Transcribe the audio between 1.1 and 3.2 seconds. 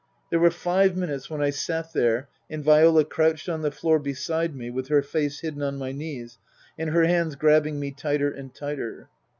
when I sat there and Viola